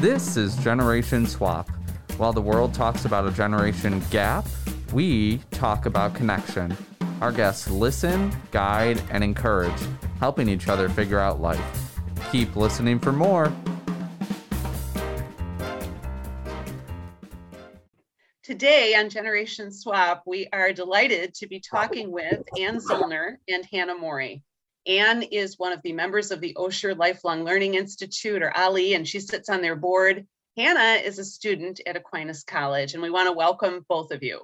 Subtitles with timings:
[0.00, 1.68] This is Generation Swap.
[2.16, 4.46] While the world talks about a generation gap,
[4.94, 6.74] we talk about connection.
[7.20, 9.78] Our guests listen, guide, and encourage,
[10.18, 12.00] helping each other figure out life.
[12.32, 13.52] Keep listening for more.
[18.42, 23.98] Today on Generation Swap, we are delighted to be talking with Ann Zollner and Hannah
[23.98, 24.42] Morey.
[24.86, 29.06] Ann is one of the members of the Osher Lifelong Learning Institute, or OLLI, and
[29.06, 30.26] she sits on their board.
[30.56, 34.40] Hannah is a student at Aquinas College, and we want to welcome both of you.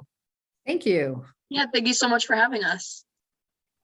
[0.67, 1.25] Thank you.
[1.49, 3.05] Yeah, thank you so much for having us.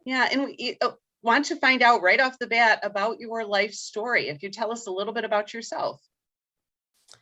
[0.04, 0.90] Yeah, and we uh,
[1.22, 4.28] want to find out right off the bat about your life story.
[4.28, 6.00] If you tell us a little bit about yourself.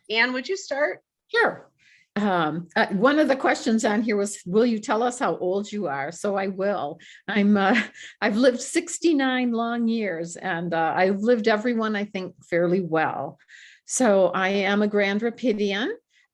[0.09, 1.01] Anne, would you start?
[1.27, 1.70] Sure.
[2.17, 5.71] Um, uh, one of the questions on here was, will you tell us how old
[5.71, 6.11] you are?
[6.11, 6.99] So I will.
[7.27, 7.81] I'm, uh,
[8.21, 13.39] I've lived 69 long years and uh, I've lived everyone, I think, fairly well.
[13.85, 15.89] So I am a Grand Rapidian.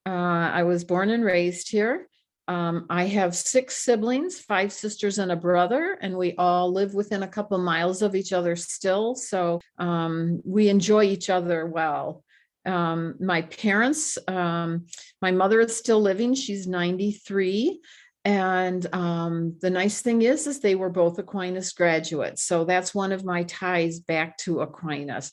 [0.06, 2.08] Uh, I was born and raised here.
[2.47, 7.23] Um, I have six siblings, five sisters and a brother, and we all live within
[7.23, 9.16] a couple miles of each other still.
[9.16, 12.23] So um, we enjoy each other well.
[12.67, 14.85] Um, my parents, um,
[15.21, 16.33] my mother is still living.
[16.33, 17.79] She's 93.
[18.25, 22.43] And um, the nice thing is, is they were both Aquinas graduates.
[22.43, 25.31] So that's one of my ties back to Aquinas.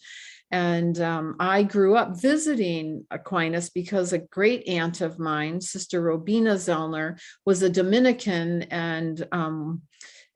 [0.52, 6.54] And um, I grew up visiting Aquinas because a great aunt of mine, Sister Robina
[6.54, 9.82] Zellner, was a Dominican and um,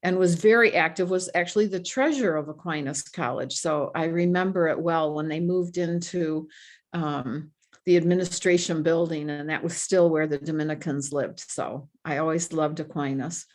[0.02, 3.54] and was very active, was actually the treasurer of Aquinas College.
[3.54, 6.48] So I remember it well when they moved into
[6.92, 7.50] um,
[7.86, 11.40] the administration building, and that was still where the Dominicans lived.
[11.40, 13.46] So I always loved Aquinas.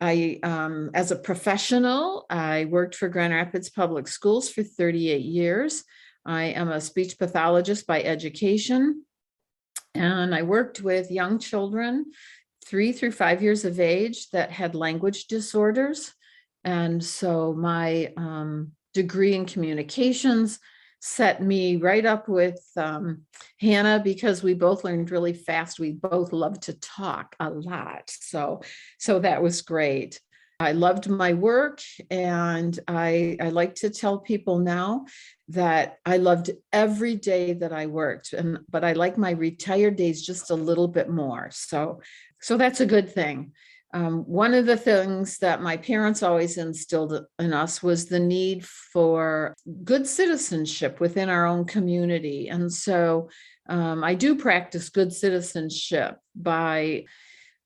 [0.00, 5.84] I, um, as a professional, I worked for Grand Rapids Public Schools for 38 years.
[6.24, 9.04] I am a speech pathologist by education.
[9.94, 12.06] And I worked with young children,
[12.64, 16.12] three through five years of age, that had language disorders.
[16.64, 20.58] And so my um, degree in communications
[21.00, 23.22] set me right up with um,
[23.58, 25.80] Hannah because we both learned really fast.
[25.80, 28.10] We both love to talk a lot.
[28.10, 28.60] So,
[28.98, 30.20] so that was great.
[30.60, 31.80] I loved my work
[32.10, 35.06] and I, I like to tell people now
[35.48, 40.24] that I loved every day that I worked and but I like my retired days
[40.24, 41.48] just a little bit more.
[41.50, 42.02] So
[42.42, 43.52] so that's a good thing.
[43.92, 48.64] Um, one of the things that my parents always instilled in us was the need
[48.64, 52.48] for good citizenship within our own community.
[52.48, 53.30] And so
[53.68, 57.04] um, I do practice good citizenship by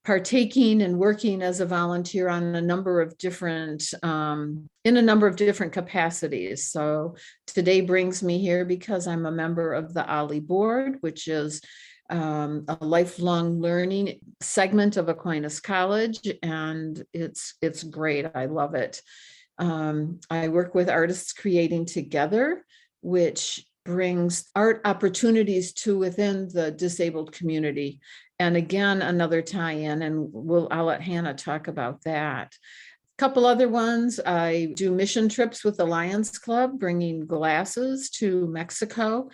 [0.05, 5.27] partaking and working as a volunteer on a number of different um, in a number
[5.27, 10.41] of different capacities so today brings me here because i'm a member of the OLLI
[10.41, 11.63] board which is
[12.11, 18.27] um, a lifelong learning segment of Aquinas College, and it's it's great.
[18.35, 19.01] I love it.
[19.59, 22.65] Um, I work with artists creating together,
[23.01, 28.01] which brings art opportunities to within the disabled community.
[28.39, 32.53] And again, another tie-in, and we'll I'll let Hannah talk about that.
[32.53, 34.19] A couple other ones.
[34.27, 39.31] I do mission trips with the Lions Club, bringing glasses to Mexico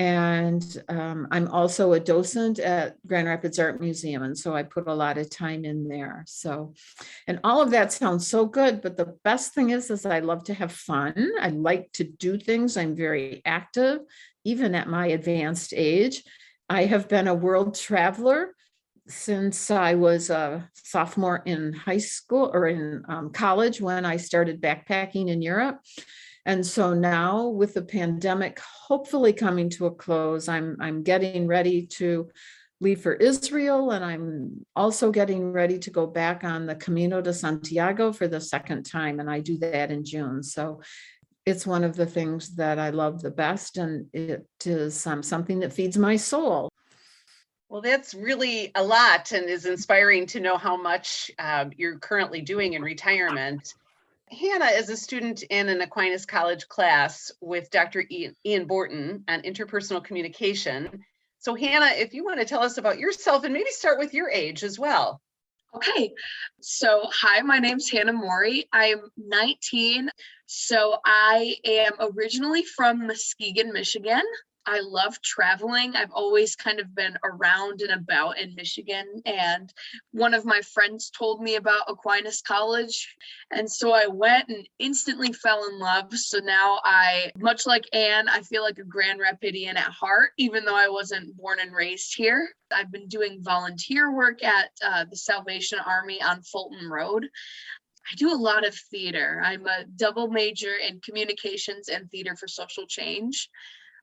[0.00, 4.22] and um, I'm also a docent at Grand Rapids Art Museum.
[4.22, 6.24] And so I put a lot of time in there.
[6.26, 6.72] So,
[7.26, 8.80] and all of that sounds so good.
[8.80, 11.32] But the best thing is, is I love to have fun.
[11.42, 12.78] I like to do things.
[12.78, 13.98] I'm very active,
[14.42, 16.24] even at my advanced age.
[16.70, 18.54] I have been a world traveler
[19.06, 24.62] since I was a sophomore in high school or in um, college when I started
[24.62, 25.80] backpacking in Europe.
[26.50, 31.86] And so now with the pandemic hopefully coming to a close, I'm I'm getting ready
[31.98, 32.28] to
[32.80, 37.32] leave for Israel and I'm also getting ready to go back on the Camino de
[37.32, 40.42] Santiago for the second time and I do that in June.
[40.42, 40.80] So
[41.46, 45.60] it's one of the things that I love the best and it is um, something
[45.60, 46.68] that feeds my soul.
[47.68, 52.40] Well, that's really a lot and is inspiring to know how much um, you're currently
[52.40, 53.72] doing in retirement.
[54.30, 58.04] Hannah is a student in an Aquinas College class with Dr.
[58.44, 61.04] Ian Borton on interpersonal communication.
[61.38, 64.30] So Hannah, if you want to tell us about yourself and maybe start with your
[64.30, 65.20] age as well.
[65.74, 66.12] Okay,
[66.60, 68.66] so hi, my name's Hannah Morey.
[68.72, 70.10] I'm 19.
[70.46, 74.22] So I am originally from Muskegon, Michigan.
[74.66, 75.96] I love traveling.
[75.96, 79.06] I've always kind of been around and about in Michigan.
[79.24, 79.72] And
[80.12, 83.16] one of my friends told me about Aquinas College.
[83.50, 86.12] And so I went and instantly fell in love.
[86.14, 90.64] So now I, much like Anne, I feel like a Grand Rapidian at heart, even
[90.64, 92.48] though I wasn't born and raised here.
[92.72, 97.28] I've been doing volunteer work at uh, the Salvation Army on Fulton Road.
[98.10, 99.40] I do a lot of theater.
[99.44, 103.48] I'm a double major in communications and theater for social change.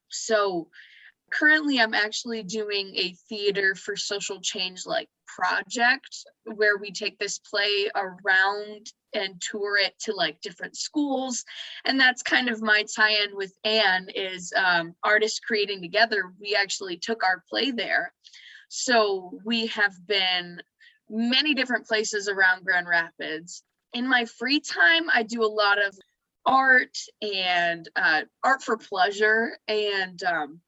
[0.10, 0.70] So
[1.32, 6.26] currently I'm actually doing a theater for social change like project
[6.56, 11.44] where we take this play around and tour it to like different schools.
[11.86, 16.34] And that's kind of my tie-in with anne is um, artists creating together.
[16.40, 18.14] We actually took our play there.
[18.70, 20.62] So we have been
[21.10, 23.64] many different places around grand rapids.
[23.94, 25.98] In my free time i do a lot of
[26.48, 29.60] art and uh, art for pleasure.
[29.68, 30.62] And um,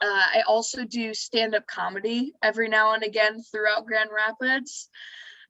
[0.00, 4.88] uh, I also do stand up comedy every now and again throughout Grand Rapids.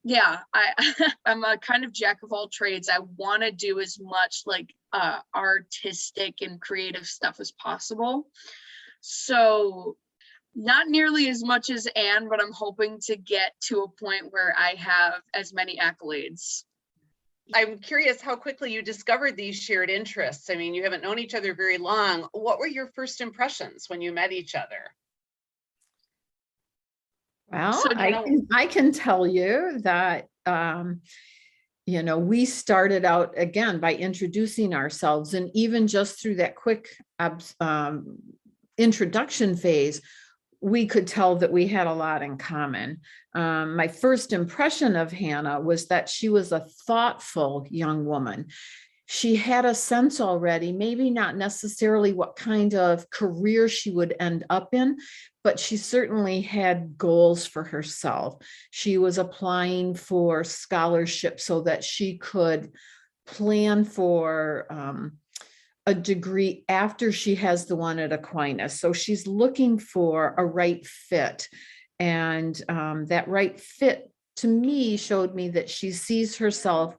[0.02, 0.94] Yeah, I,
[1.26, 2.88] I'm a kind of jack of all trades.
[2.88, 8.26] I want to do as much like uh, artistic and creative stuff as possible.
[9.00, 9.96] So,
[10.54, 14.54] not nearly as much as Anne, but I'm hoping to get to a point where
[14.58, 16.64] I have as many accolades.
[17.54, 20.50] I'm curious how quickly you discovered these shared interests.
[20.50, 22.28] I mean, you haven't known each other very long.
[22.32, 24.92] What were your first impressions when you met each other?
[27.50, 31.00] Well, so I can, I can tell you that um,
[31.86, 36.88] you know we started out again by introducing ourselves, and even just through that quick
[37.60, 38.18] um,
[38.76, 40.02] introduction phase,
[40.60, 43.00] we could tell that we had a lot in common.
[43.34, 48.48] Um, my first impression of Hannah was that she was a thoughtful young woman.
[49.06, 54.44] She had a sense already, maybe not necessarily what kind of career she would end
[54.50, 54.98] up in,
[55.42, 58.36] but she certainly had goals for herself.
[58.70, 62.72] She was applying for scholarship so that she could
[63.26, 65.18] plan for um,
[65.88, 68.78] a degree after she has the one at Aquinas.
[68.78, 71.48] So she's looking for a right fit.
[71.98, 76.94] And um, that right fit to me showed me that she sees herself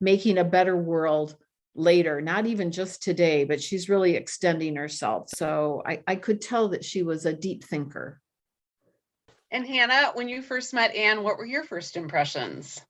[0.00, 1.36] making a better world
[1.74, 5.28] later, not even just today, but she's really extending herself.
[5.28, 8.22] So I, I could tell that she was a deep thinker.
[9.50, 12.80] And Hannah, when you first met Anne, what were your first impressions?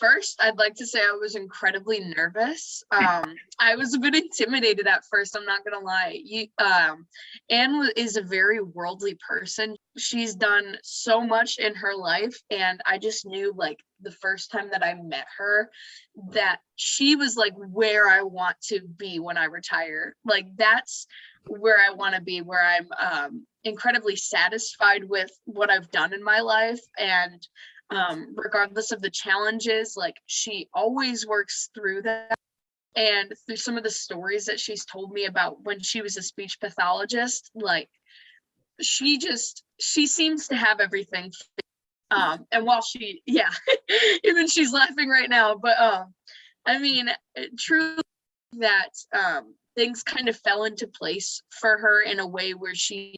[0.00, 2.82] First, I'd like to say I was incredibly nervous.
[3.00, 5.34] Um, I was a bit intimidated at first.
[5.34, 6.20] I'm not gonna lie.
[6.22, 7.06] You, um,
[7.48, 9.76] Anne is a very worldly person.
[9.96, 14.70] She's done so much in her life, and I just knew like the first time
[14.72, 15.70] that I met her
[16.32, 20.14] that she was like where I want to be when I retire.
[20.24, 21.06] Like that's
[21.46, 22.42] where I want to be.
[22.42, 27.46] Where I'm um, incredibly satisfied with what I've done in my life and
[27.90, 29.94] um, regardless of the challenges.
[29.96, 32.34] Like she always works through that.
[32.96, 36.22] And through some of the stories that she's told me about when she was a
[36.22, 37.88] speech pathologist, like
[38.80, 41.32] she just she seems to have everything.
[42.10, 43.50] Um, and while she, yeah,
[44.24, 46.14] even she's laughing right now, but um,
[46.66, 47.08] I mean,
[47.56, 48.02] truly
[48.58, 53.16] that um, things kind of fell into place for her in a way where she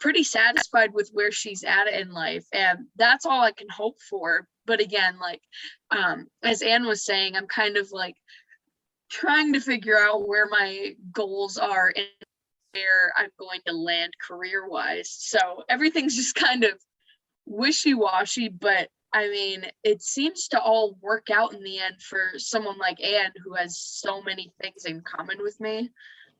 [0.00, 4.46] pretty satisfied with where she's at in life and that's all i can hope for.
[4.66, 5.42] But again like
[5.90, 8.14] um as anne was saying i'm kind of like
[9.10, 12.06] trying to figure out where my goals are and
[12.72, 16.72] where i'm going to land career wise so everything's just kind of
[17.46, 22.78] wishy-washy but i mean it seems to all work out in the end for someone
[22.78, 25.90] like anne who has so many things in common with me.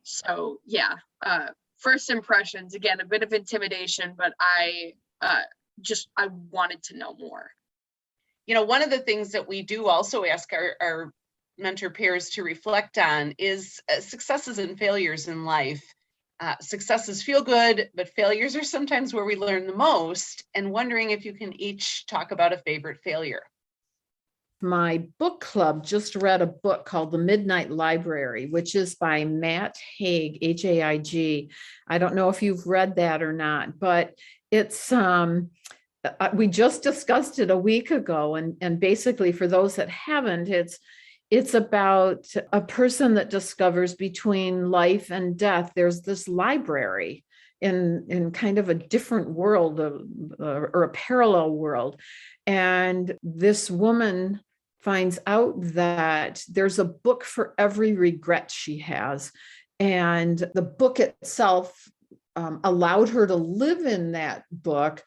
[0.05, 1.49] So yeah uh
[1.81, 5.43] first impressions again a bit of intimidation but i uh,
[5.81, 7.51] just i wanted to know more.
[8.47, 11.13] You know one of the things that we do also ask our, our
[11.59, 15.83] mentor peers to reflect on is uh, successes and failures in life.
[16.41, 21.11] Uh, successes feel good but failures are sometimes where we learn the most and wondering
[21.11, 23.43] if you can each talk about a favorite failure
[24.63, 29.77] my book club just read a book called The Midnight Library, which is by Matt
[29.99, 31.51] Haig, H A I G.
[31.87, 34.15] I don't know if you've read that or not, but
[34.51, 35.51] it's um
[36.03, 40.49] uh, we just discussed it a week ago and and basically for those that haven't
[40.49, 40.79] it's
[41.31, 47.25] it's about a person that discovers between life and death there's this library
[47.61, 52.01] in in kind of a different world uh, or a parallel world
[52.47, 54.41] and this woman
[54.83, 59.33] finds out that there's a book for every regret she has
[59.81, 61.91] And the book itself
[62.37, 65.03] um, allowed her to live in that book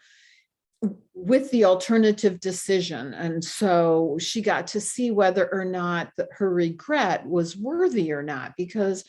[1.13, 3.13] with the alternative decision.
[3.13, 8.53] And so she got to see whether or not her regret was worthy or not,
[8.58, 9.06] because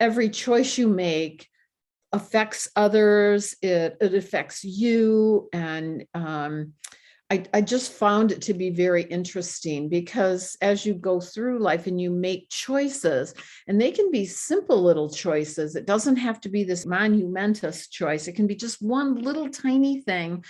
[0.00, 1.46] every choice you make
[2.12, 5.48] affects others, it, it affects you.
[5.52, 6.72] And um,
[7.30, 11.86] I, I just found it to be very interesting because as you go through life
[11.86, 13.34] and you make choices,
[13.66, 18.28] and they can be simple little choices, it doesn't have to be this monumentous choice.
[18.28, 20.42] It can be just one little tiny thing.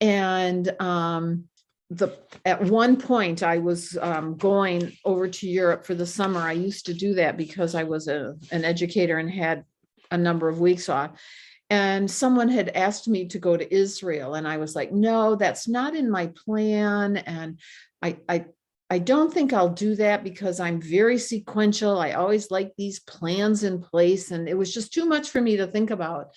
[0.00, 1.44] And um,
[1.90, 6.40] the at one point I was um, going over to Europe for the summer.
[6.40, 9.64] I used to do that because I was a, an educator and had
[10.10, 11.20] a number of weeks off
[11.70, 15.66] and someone had asked me to go to Israel and I was like no that's
[15.66, 17.58] not in my plan and
[18.02, 18.46] I I
[18.88, 21.98] I don't think I'll do that because I'm very sequential.
[21.98, 25.56] I always like these plans in place and it was just too much for me
[25.56, 26.28] to think about.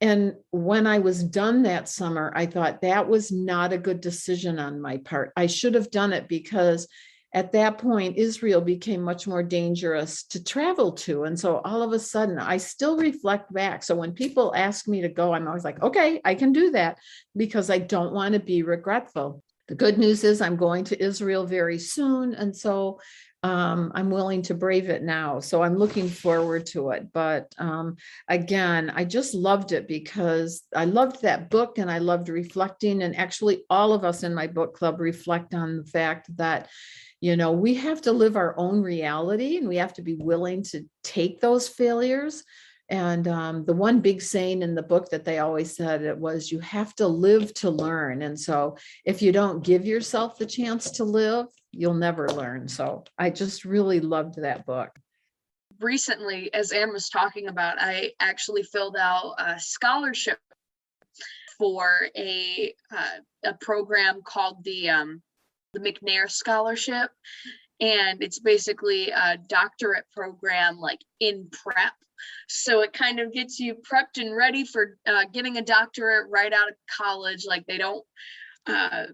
[0.00, 4.58] And when I was done that summer I thought that was not a good decision
[4.58, 5.32] on my part.
[5.36, 6.88] I should have done it because
[7.34, 11.24] at that point, Israel became much more dangerous to travel to.
[11.24, 13.82] And so all of a sudden, I still reflect back.
[13.82, 16.98] So when people ask me to go, I'm always like, okay, I can do that
[17.36, 19.42] because I don't want to be regretful.
[19.68, 22.32] The good news is I'm going to Israel very soon.
[22.32, 22.98] And so
[23.42, 25.38] um, I'm willing to brave it now.
[25.38, 27.12] So I'm looking forward to it.
[27.12, 27.96] But um,
[28.28, 33.02] again, I just loved it because I loved that book and I loved reflecting.
[33.02, 36.68] And actually, all of us in my book club reflect on the fact that
[37.20, 40.62] you know we have to live our own reality and we have to be willing
[40.62, 42.44] to take those failures
[42.90, 46.52] and um, the one big saying in the book that they always said it was
[46.52, 50.92] you have to live to learn and so if you don't give yourself the chance
[50.92, 54.90] to live you'll never learn so i just really loved that book
[55.80, 60.38] recently as anne was talking about i actually filled out a scholarship
[61.58, 65.20] for a uh, a program called the um,
[65.74, 67.10] the McNair Scholarship.
[67.80, 71.92] And it's basically a doctorate program like in prep.
[72.48, 76.52] So it kind of gets you prepped and ready for uh, getting a doctorate right
[76.52, 77.44] out of college.
[77.46, 78.04] Like they don't,
[78.66, 79.06] uh,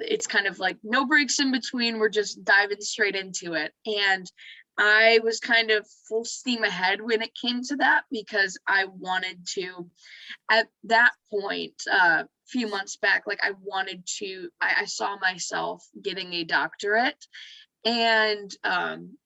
[0.00, 1.98] it's kind of like no breaks in between.
[1.98, 3.72] We're just diving straight into it.
[3.86, 4.30] And
[4.76, 9.46] I was kind of full steam ahead when it came to that because I wanted
[9.54, 9.88] to,
[10.50, 15.16] at that point, a uh, few months back, like I wanted to, I, I saw
[15.18, 17.24] myself getting a doctorate.
[17.84, 19.16] And um,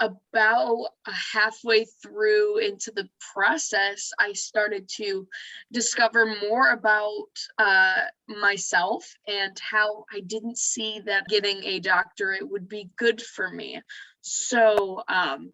[0.00, 5.28] about halfway through into the process, I started to
[5.72, 12.68] discover more about uh, myself and how I didn't see that getting a doctorate would
[12.68, 13.80] be good for me.
[14.20, 15.52] So, um,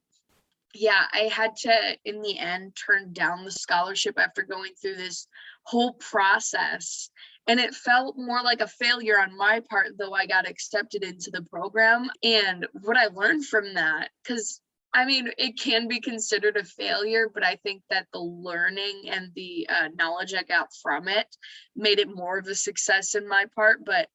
[0.75, 5.27] yeah, I had to, in the end, turn down the scholarship after going through this
[5.65, 7.11] whole process.
[7.51, 11.33] And it felt more like a failure on my part, though I got accepted into
[11.33, 12.09] the program.
[12.23, 14.61] And what I learned from that, because
[14.95, 19.33] I mean, it can be considered a failure, but I think that the learning and
[19.35, 21.27] the uh, knowledge I got from it
[21.75, 23.85] made it more of a success in my part.
[23.85, 24.09] But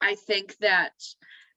[0.00, 0.94] I think that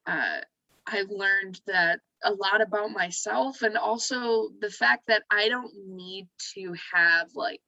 [0.05, 0.41] uh,
[0.85, 6.27] I learned that a lot about myself and also the fact that I don't need
[6.53, 7.61] to have like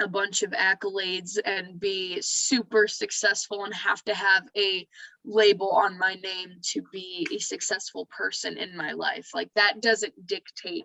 [0.00, 4.86] a bunch of accolades and be super successful and have to have a
[5.24, 9.30] label on my name to be a successful person in my life.
[9.34, 10.84] Like that doesn't dictate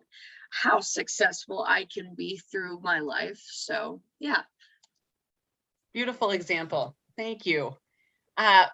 [0.49, 3.41] how successful I can be through my life.
[3.49, 4.41] So, yeah.
[5.93, 6.95] Beautiful example.
[7.15, 7.75] Thank you.
[8.37, 8.65] Uh,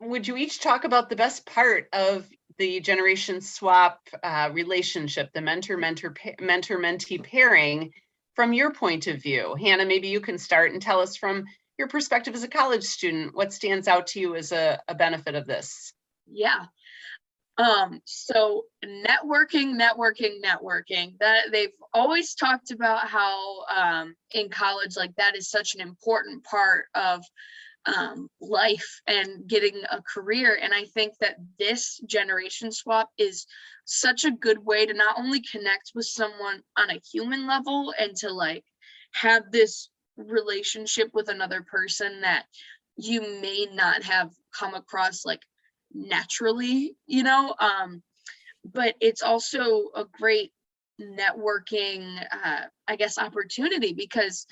[0.00, 2.28] would you each talk about the best part of
[2.58, 7.92] the generation swap uh, relationship, the mentor mentor mentor mentee pairing
[8.36, 9.56] from your point of view?
[9.58, 11.46] Hannah, maybe you can start and tell us from
[11.78, 15.34] your perspective as a college student what stands out to you as a, a benefit
[15.34, 15.92] of this.
[16.30, 16.66] Yeah.
[17.58, 21.18] Um, so networking, networking, networking.
[21.20, 26.44] That they've always talked about how um, in college, like that is such an important
[26.44, 27.22] part of
[27.86, 30.58] um, life and getting a career.
[30.60, 33.46] And I think that this generation swap is
[33.84, 38.14] such a good way to not only connect with someone on a human level and
[38.16, 38.64] to like
[39.12, 42.46] have this relationship with another person that
[42.96, 45.42] you may not have come across like
[45.92, 48.02] naturally, you know, um,
[48.64, 50.52] but it's also a great
[51.00, 54.46] networking, uh, I guess, opportunity because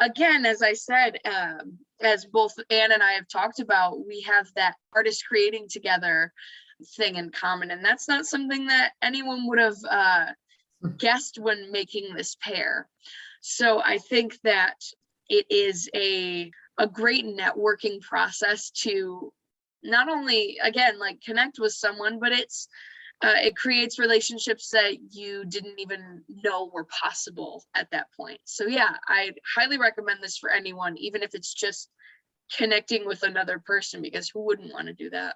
[0.00, 4.48] again, as I said, um, as both Anne and I have talked about, we have
[4.54, 6.32] that artist creating together
[6.96, 7.70] thing in common.
[7.70, 10.26] And that's not something that anyone would have uh,
[10.96, 12.88] guessed when making this pair.
[13.40, 14.76] So I think that
[15.28, 16.50] it is a
[16.80, 19.32] a great networking process to
[19.82, 22.68] not only again like connect with someone, but it's
[23.20, 28.40] uh, it creates relationships that you didn't even know were possible at that point.
[28.44, 31.90] So yeah, I highly recommend this for anyone, even if it's just
[32.56, 35.34] connecting with another person, because who wouldn't want to do that?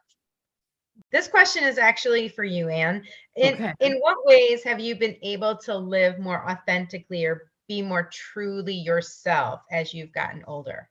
[1.11, 3.05] This question is actually for you, Anne.
[3.37, 3.75] In Okay.
[3.81, 8.75] in what ways have you been able to live more authentically or be more truly
[8.75, 10.89] yourself as you've gotten older?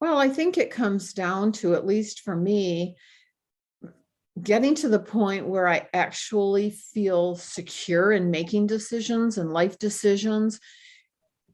[0.00, 2.96] Well, I think it comes down to, at least for me,
[4.40, 10.60] getting to the point where I actually feel secure in making decisions and life decisions.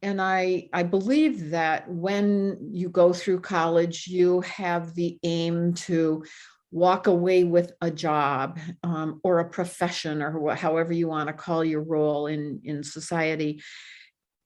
[0.03, 6.25] And I, I believe that when you go through college, you have the aim to
[6.71, 11.33] walk away with a job um, or a profession or wha- however you want to
[11.33, 13.63] call your role in, in society.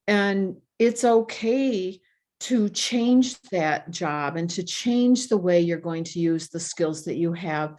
[0.07, 2.01] And it's okay
[2.41, 7.05] to change that job and to change the way you're going to use the skills
[7.05, 7.77] that you have.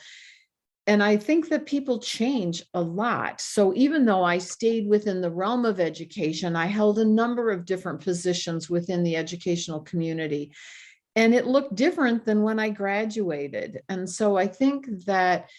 [0.91, 3.39] And I think that people change a lot.
[3.39, 7.63] So even though I stayed within the realm of education, I held a number of
[7.63, 10.51] different positions within the educational community.
[11.15, 13.79] And it looked different than when I graduated.
[13.87, 15.49] And so I think that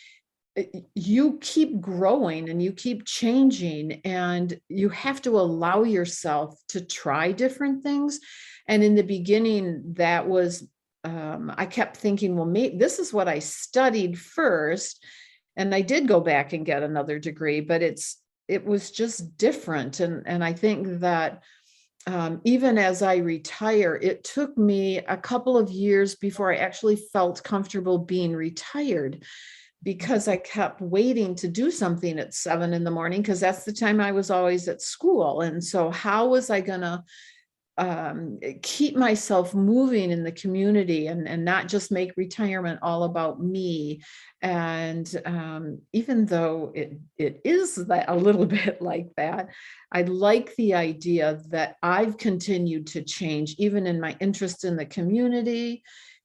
[0.59, 6.83] uh, you keep growing and you keep changing and you have to allow yourself to
[6.83, 8.21] try different things
[8.69, 10.69] and in the beginning that was
[11.05, 15.03] um, i kept thinking well maybe this is what i studied first
[15.57, 18.19] and i did go back and get another degree but it's
[18.49, 21.43] it was just different and and i think that
[22.07, 26.97] um, even as i retire it took me a couple of years before i actually
[26.97, 29.25] felt comfortable being retired
[29.85, 33.73] because I kept waiting to do something at seven in the morning because that's the
[33.73, 35.41] time I was always at school.
[35.41, 37.03] And so, how was I going to
[37.79, 43.43] um, keep myself moving in the community and, and not just make retirement all about
[43.43, 44.03] me?
[44.41, 49.49] And um, even though it, it is that a little bit like that,
[49.91, 54.87] I like the idea that I've continued to change, even in my interest in the
[54.87, 55.83] community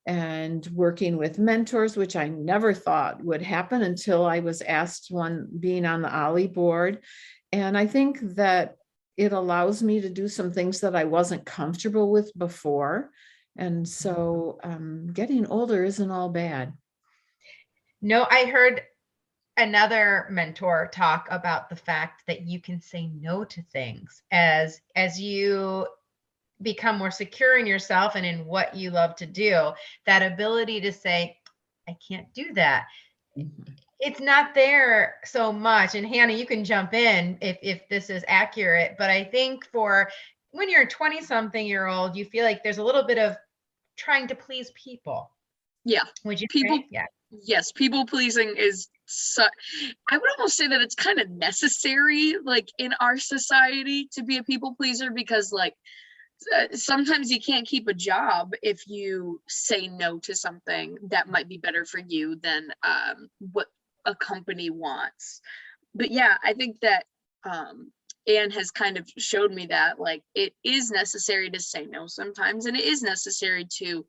[0.07, 5.47] and working with mentors, which I never thought would happen until I was asked one
[5.59, 7.03] being on the OLLI board.
[7.51, 8.77] And I think that
[9.17, 13.09] it allows me to do some things that I wasn't comfortable with before.
[13.57, 16.73] And so um, getting older isn't all bad.
[17.99, 18.83] No, I heard
[19.57, 25.19] another mentor talk about the fact that you can say no to things as as
[25.19, 25.87] you
[26.61, 29.71] become more secure in yourself and in what you love to do
[30.05, 31.35] that ability to say
[31.89, 32.85] i can't do that
[33.99, 38.23] it's not there so much and hannah you can jump in if if this is
[38.27, 40.09] accurate but i think for
[40.51, 43.35] when you're a 20 something year old you feel like there's a little bit of
[43.97, 45.31] trying to please people
[45.83, 46.03] Yeah.
[46.23, 46.85] would you People- say?
[46.91, 47.05] yeah
[47.43, 49.43] yes people pleasing is su-
[50.09, 54.37] i would almost say that it's kind of necessary like in our society to be
[54.37, 55.73] a people pleaser because like
[56.55, 61.49] uh, sometimes you can't keep a job if you say no to something that might
[61.49, 63.67] be better for you than um, what
[64.07, 65.41] a company wants
[65.93, 67.05] but yeah i think that
[67.43, 67.91] um,
[68.27, 72.65] anne has kind of showed me that like it is necessary to say no sometimes
[72.65, 74.03] and it is necessary to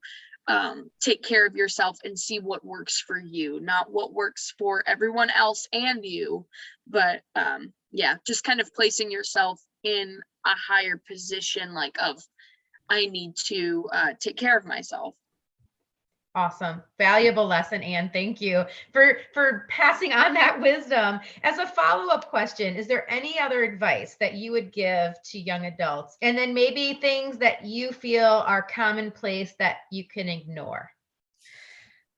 [0.49, 4.83] um, take care of yourself and see what works for you, not what works for
[4.87, 6.47] everyone else and you.
[6.87, 12.23] But um, yeah, just kind of placing yourself in a higher position, like of
[12.89, 15.15] I need to uh, take care of myself.
[16.39, 16.85] Awesome.
[16.99, 18.11] Valuable lesson, Anne.
[18.13, 21.19] Thank you for for passing on that wisdom.
[21.43, 25.67] As a follow-up question, is there any other advice that you would give to young
[25.67, 26.17] adults?
[26.23, 30.93] And then maybe things that you feel are commonplace that you can ignore.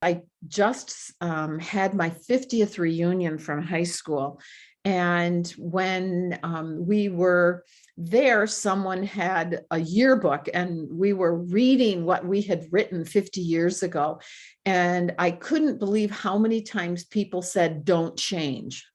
[0.02, 4.38] I just um, had my 50th reunion from high school.
[4.84, 7.64] And when um, we were
[8.00, 13.82] there, someone had a yearbook and we were reading what we had written 50 years
[13.82, 14.20] ago.
[14.64, 18.86] And I couldn't believe how many times people said, don't change.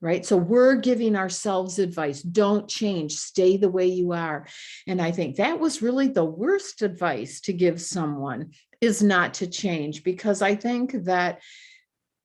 [0.00, 0.24] Right.
[0.24, 4.46] So we're giving ourselves advice don't change, stay the way you are.
[4.86, 9.48] And I think that was really the worst advice to give someone is not to
[9.48, 11.40] change because I think that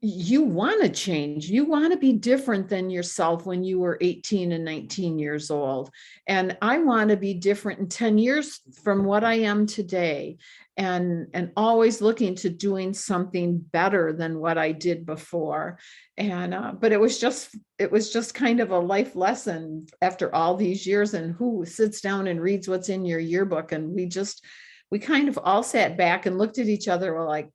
[0.05, 1.49] you want to change.
[1.49, 5.91] You want to be different than yourself when you were 18 and 19 years old.
[6.27, 10.39] And I want to be different in 10 years from what I am today.
[10.75, 15.79] And, and always looking to doing something better than what I did before.
[16.17, 20.33] And uh, but it was just it was just kind of a life lesson after
[20.33, 21.13] all these years.
[21.13, 23.71] And who sits down and reads what's in your yearbook?
[23.71, 24.43] And we just
[24.91, 27.13] we kind of all sat back and looked at each other.
[27.13, 27.49] We're like,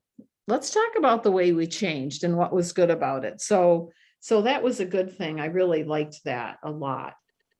[0.49, 3.39] let's talk about the way we changed and what was good about it.
[3.39, 5.39] So, so that was a good thing.
[5.39, 7.13] I really liked that a lot.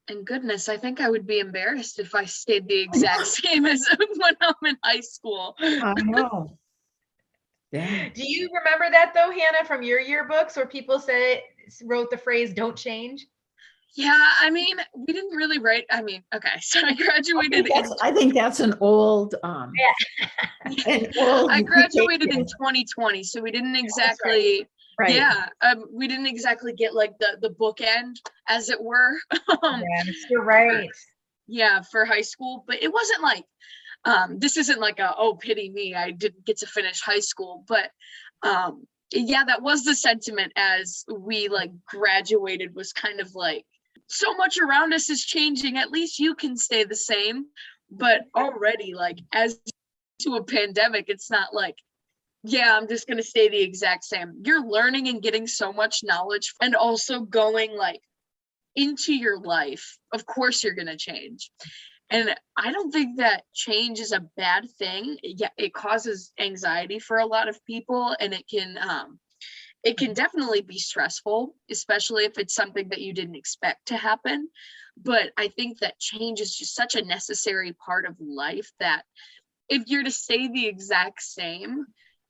[0.08, 3.88] And goodness, I think I would be embarrassed if I stayed the exact same as
[3.98, 5.56] when I'm in high school.
[5.60, 6.58] I know.
[7.72, 8.10] Yeah.
[8.16, 11.44] Do you remember that though, Hannah, from your yearbooks where people said
[11.84, 13.28] wrote the phrase "Don't change"?
[13.96, 15.86] Yeah, I mean, we didn't really write.
[15.92, 17.54] I mean, okay, so I graduated.
[17.54, 19.36] I think that's, I think that's an old.
[19.44, 20.28] Um, yeah.
[20.88, 24.68] an old I graduated in 2020, so we didn't exactly.
[25.00, 25.16] Right.
[25.16, 28.18] Yeah, um, we didn't exactly get like the the bookend,
[28.50, 29.18] as it were.
[29.64, 30.90] um, yes, you're right.
[31.48, 33.46] Yeah, for high school, but it wasn't like
[34.06, 37.64] um, this isn't like a oh pity me, I didn't get to finish high school,
[37.68, 37.92] but
[38.44, 43.66] um, yeah, that was the sentiment as we like graduated was kind of like
[44.10, 45.78] so much around us is changing.
[45.78, 47.46] At least you can stay the same.
[47.92, 49.60] But already, like, as
[50.22, 51.76] to a pandemic, it's not like,
[52.44, 54.42] yeah, I'm just going to stay the exact same.
[54.46, 58.02] You're learning and getting so much knowledge and also going like
[58.76, 59.98] into your life.
[60.14, 61.52] Of course, you're going to change.
[62.10, 65.18] And I don't think that change is a bad thing.
[65.22, 69.20] Yeah, it causes anxiety for a lot of people and it can um,
[69.84, 74.50] it can definitely be stressful, especially if it's something that you didn't expect to happen.
[74.98, 79.04] But I think that change is just such a necessary part of life that
[79.70, 81.86] if you're to stay the exact same,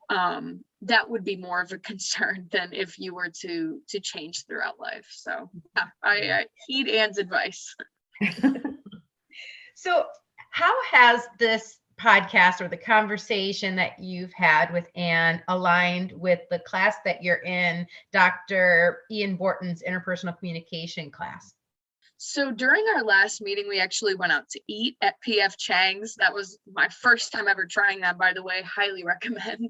[0.10, 4.46] um, that would be more of a concern than if you were to to change
[4.46, 5.08] throughout life.
[5.10, 7.76] So yeah, I, I heed Anne's advice.
[9.76, 10.06] so
[10.52, 16.60] how has this podcast or the conversation that you've had with Anne aligned with the
[16.60, 19.02] class that you're in, Dr.
[19.12, 21.54] Ian Borton's interpersonal communication class?
[22.22, 26.16] So during our last meeting, we actually went out to eat at PF Chang's.
[26.16, 28.62] That was my first time ever trying that, by the way.
[28.62, 29.70] Highly recommend.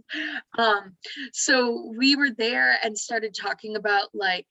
[0.57, 0.95] Um,
[1.31, 4.47] so we were there and started talking about like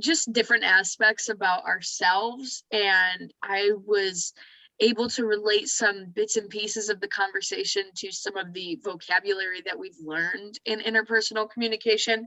[0.00, 2.64] just different aspects about ourselves.
[2.72, 4.32] And I was
[4.80, 9.62] able to relate some bits and pieces of the conversation to some of the vocabulary
[9.64, 12.26] that we've learned in interpersonal communication.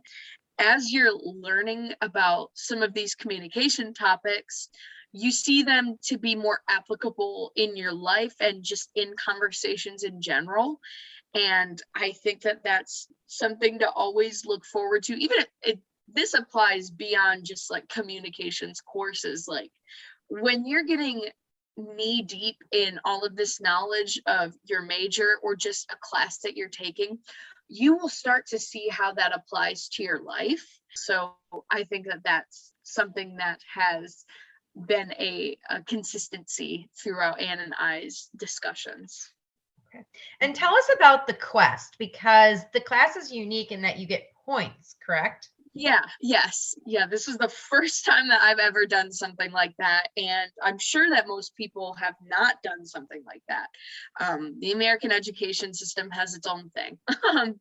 [0.58, 4.70] As you're learning about some of these communication topics,
[5.12, 10.22] you see them to be more applicable in your life and just in conversations in
[10.22, 10.80] general.
[11.34, 15.14] And I think that that's something to always look forward to.
[15.14, 15.80] Even if it,
[16.12, 19.72] this applies beyond just like communications courses, like
[20.30, 21.24] when you're getting
[21.96, 26.56] knee deep in all of this knowledge of your major or just a class that
[26.56, 27.20] you're taking,
[27.68, 30.66] you will start to see how that applies to your life.
[30.96, 31.34] So
[31.72, 34.26] I think that that's something that has
[34.76, 39.32] been a, a consistency throughout Anne and I's discussions.
[39.94, 40.04] Okay.
[40.40, 44.28] And tell us about the quest because the class is unique in that you get
[44.46, 45.50] points, correct?
[45.74, 46.74] Yeah, yes.
[46.86, 50.08] Yeah, this is the first time that I've ever done something like that.
[50.18, 53.68] And I'm sure that most people have not done something like that.
[54.20, 56.98] Um, the American education system has its own thing.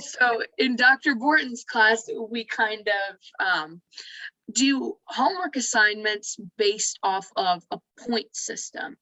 [0.00, 1.14] So in Dr.
[1.14, 3.80] Borton's class, we kind of um,
[4.52, 8.96] do homework assignments based off of a point system.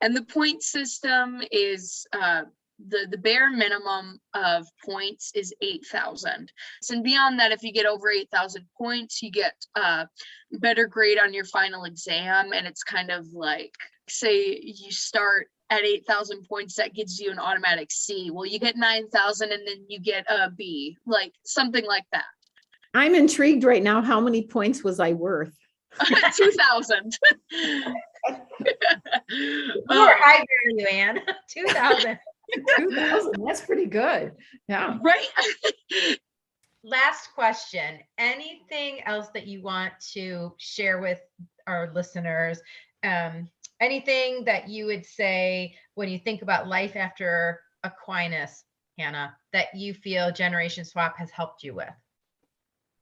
[0.00, 2.42] And the point system is uh,
[2.88, 6.50] the the bare minimum of points is 8000
[6.90, 10.06] and beyond that if you get over 8000 points you get a
[10.52, 13.74] better grade on your final exam and it's kind of like
[14.08, 18.30] say you start at 8000 points that gives you an automatic c.
[18.30, 22.24] Well you get 9000 and then you get a b like something like that.
[22.94, 25.56] I'm intrigued right now how many points was i worth?
[26.36, 27.18] 2000
[29.88, 31.20] More high value, Anne.
[31.50, 32.18] 2000.
[32.76, 34.32] 2000 that's pretty good.
[34.68, 34.98] Yeah.
[35.02, 35.28] Right?
[36.82, 37.98] Last question.
[38.16, 41.20] Anything else that you want to share with
[41.66, 42.60] our listeners?
[43.02, 43.48] Um,
[43.80, 48.64] anything that you would say when you think about life after aquinas
[48.98, 51.88] hannah that you feel generation swap has helped you with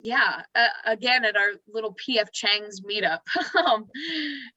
[0.00, 3.20] yeah uh, again at our little pf chang's meetup
[3.66, 3.86] um,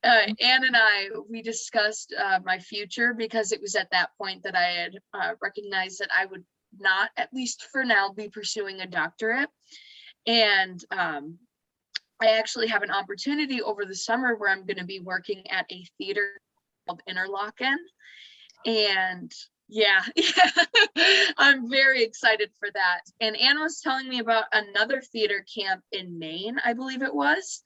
[0.03, 4.43] uh, anne and i we discussed uh, my future because it was at that point
[4.43, 6.43] that i had uh, recognized that i would
[6.79, 9.49] not, at least for now, be pursuing a doctorate.
[10.27, 11.37] And um,
[12.21, 15.65] I actually have an opportunity over the summer where I'm going to be working at
[15.71, 16.39] a theater
[16.87, 17.75] called Interlochen.
[18.65, 19.31] And
[19.71, 20.51] yeah, yeah,
[21.37, 22.99] I'm very excited for that.
[23.21, 27.63] And Anna was telling me about another theater camp in Maine, I believe it was.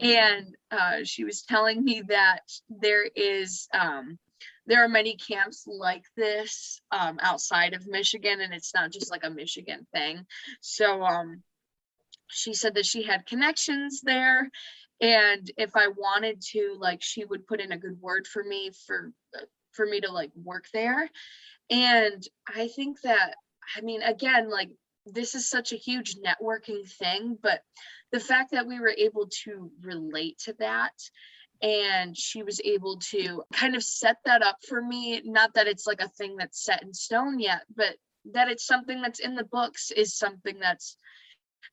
[0.00, 4.18] And uh, she was telling me that there is, um,
[4.66, 9.24] there are many camps like this um, outside of Michigan, and it's not just like
[9.24, 10.24] a Michigan thing.
[10.62, 11.42] So um,
[12.26, 14.50] she said that she had connections there
[15.00, 18.70] and if i wanted to like she would put in a good word for me
[18.86, 19.12] for
[19.74, 21.10] for me to like work there.
[21.70, 22.22] And
[22.54, 23.34] i think that
[23.76, 24.70] i mean again like
[25.06, 27.60] this is such a huge networking thing but
[28.12, 30.92] the fact that we were able to relate to that
[31.62, 35.86] and she was able to kind of set that up for me not that it's
[35.86, 37.96] like a thing that's set in stone yet but
[38.32, 40.96] that it's something that's in the books is something that's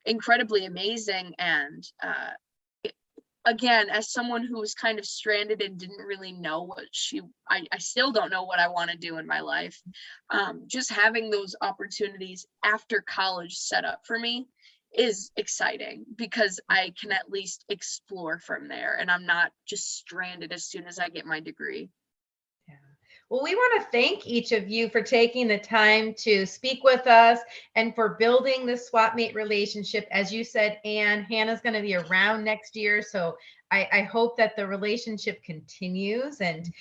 [0.06, 2.32] incredibly amazing and uh,
[3.46, 7.66] again as someone who was kind of stranded and didn't really know what she i,
[7.72, 9.82] I still don't know what i want to do in my life
[10.30, 14.48] um, just having those opportunities after college set up for me
[14.94, 20.52] is exciting because i can at least explore from there and i'm not just stranded
[20.52, 21.90] as soon as i get my degree
[23.32, 27.08] well, we want to thank each of you for taking the time to speak with
[27.08, 27.40] us
[27.76, 30.06] and for building the swapmate relationship.
[30.12, 33.02] As you said, Anne, Hannah's going to be around next year.
[33.02, 33.38] So
[33.72, 36.74] I, I hope that the relationship continues and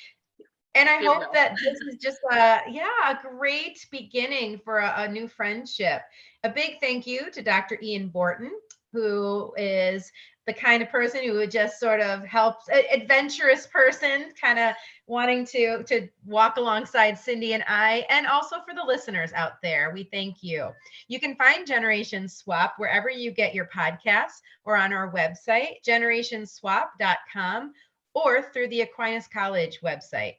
[0.74, 5.08] and I hope that this is just a yeah, a great beginning for a, a
[5.08, 6.02] new friendship.
[6.42, 7.78] A big thank you to Dr.
[7.82, 8.52] Ian Borton,
[8.92, 10.10] who is
[10.46, 12.56] the kind of person who would just sort of help
[12.92, 14.74] adventurous person kind of
[15.06, 19.92] wanting to to walk alongside Cindy and I and also for the listeners out there
[19.94, 20.70] we thank you.
[21.08, 27.72] You can find generation swap wherever you get your podcasts or on our website generationswap.com
[28.14, 30.34] or through the Aquinas College website.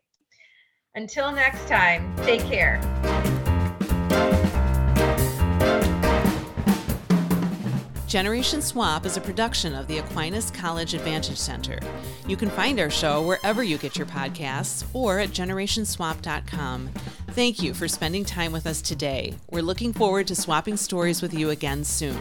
[0.96, 2.82] Until next time take care
[8.12, 11.80] Generation Swap is a production of the Aquinas College Advantage Center.
[12.28, 16.90] You can find our show wherever you get your podcasts or at generationswap.com.
[17.30, 19.36] Thank you for spending time with us today.
[19.50, 22.20] We're looking forward to swapping stories with you again soon.